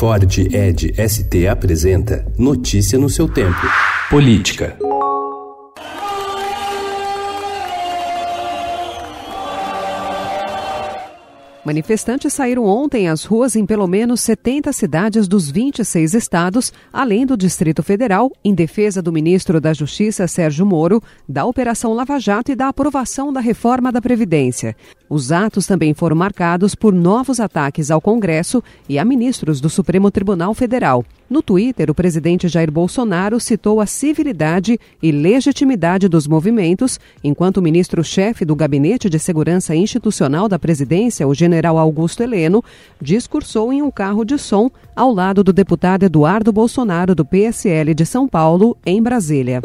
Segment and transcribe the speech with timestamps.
[0.00, 3.60] Ford Ed ST apresenta Notícia no seu tempo.
[4.08, 4.78] Política.
[11.62, 17.36] Manifestantes saíram ontem às ruas em pelo menos 70 cidades dos 26 estados, além do
[17.36, 22.56] Distrito Federal, em defesa do ministro da Justiça Sérgio Moro, da Operação Lava Jato e
[22.56, 24.74] da aprovação da reforma da Previdência.
[25.10, 30.08] Os atos também foram marcados por novos ataques ao Congresso e a ministros do Supremo
[30.08, 31.04] Tribunal Federal.
[31.28, 37.62] No Twitter, o presidente Jair Bolsonaro citou a civilidade e legitimidade dos movimentos, enquanto o
[37.62, 42.62] ministro-chefe do Gabinete de Segurança Institucional da Presidência, o general Augusto Heleno,
[43.02, 48.06] discursou em um carro de som ao lado do deputado Eduardo Bolsonaro, do PSL de
[48.06, 49.60] São Paulo, em Brasília.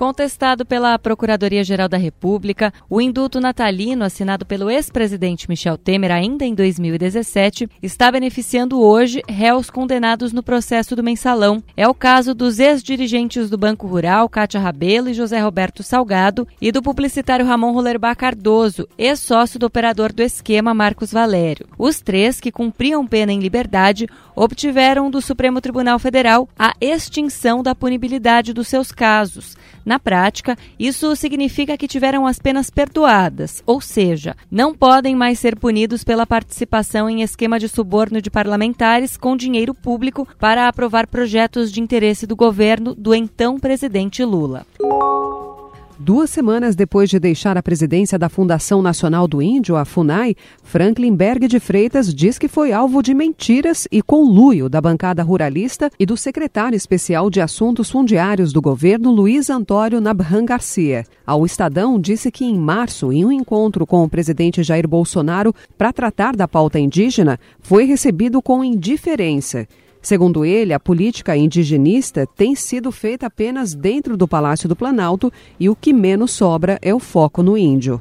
[0.00, 6.54] Contestado pela Procuradoria-Geral da República, o induto natalino assinado pelo ex-presidente Michel Temer ainda em
[6.54, 11.62] 2017 está beneficiando hoje réus condenados no processo do mensalão.
[11.76, 16.72] É o caso dos ex-dirigentes do Banco Rural, Cátia Rabelo e José Roberto Salgado, e
[16.72, 21.66] do publicitário Ramon Rollerbach Cardoso, ex-sócio do operador do esquema Marcos Valério.
[21.76, 27.74] Os três, que cumpriam pena em liberdade, obtiveram do Supremo Tribunal Federal a extinção da
[27.74, 29.58] punibilidade dos seus casos.
[29.84, 35.56] Na prática, isso significa que tiveram as penas perdoadas, ou seja, não podem mais ser
[35.56, 41.72] punidos pela participação em esquema de suborno de parlamentares com dinheiro público para aprovar projetos
[41.72, 44.66] de interesse do governo do então presidente Lula.
[46.02, 50.34] Duas semanas depois de deixar a presidência da Fundação Nacional do Índio, a FUNAI,
[50.64, 55.90] Franklin Berg de Freitas diz que foi alvo de mentiras e conluio da bancada ruralista
[55.98, 61.04] e do secretário especial de Assuntos Fundiários do governo, Luiz Antônio Nabhan Garcia.
[61.26, 65.92] Ao Estadão, disse que em março, em um encontro com o presidente Jair Bolsonaro para
[65.92, 69.68] tratar da pauta indígena, foi recebido com indiferença.
[70.02, 75.68] Segundo ele, a política indigenista tem sido feita apenas dentro do Palácio do Planalto e
[75.68, 78.00] o que menos sobra é o foco no índio.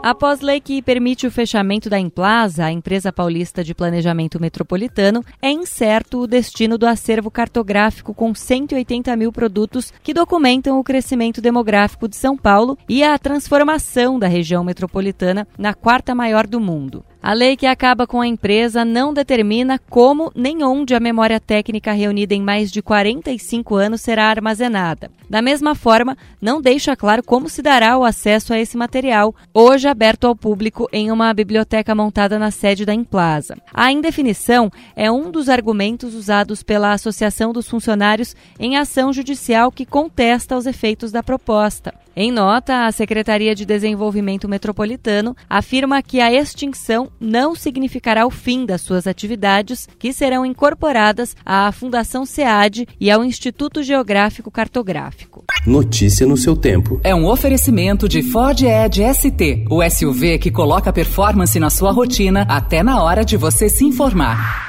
[0.00, 5.50] Após lei que permite o fechamento da Implaza, a empresa paulista de planejamento metropolitano, é
[5.50, 12.08] incerto o destino do acervo cartográfico com 180 mil produtos que documentam o crescimento demográfico
[12.08, 17.04] de São Paulo e a transformação da região metropolitana na quarta maior do mundo.
[17.20, 21.92] A lei que acaba com a empresa não determina como nem onde a memória técnica
[21.92, 25.10] reunida em mais de 45 anos será armazenada.
[25.28, 29.88] Da mesma forma, não deixa claro como se dará o acesso a esse material, hoje
[29.88, 33.56] aberto ao público em uma biblioteca montada na sede da Implaza.
[33.74, 39.84] A indefinição é um dos argumentos usados pela Associação dos Funcionários em ação judicial que
[39.84, 41.92] contesta os efeitos da proposta.
[42.20, 48.66] Em nota, a Secretaria de Desenvolvimento Metropolitano afirma que a extinção não significará o fim
[48.66, 55.44] das suas atividades, que serão incorporadas à Fundação SEAD e ao Instituto Geográfico Cartográfico.
[55.64, 57.00] Notícia no seu tempo.
[57.04, 62.44] É um oferecimento de Ford Edge ST, o SUV que coloca performance na sua rotina
[62.48, 64.67] até na hora de você se informar.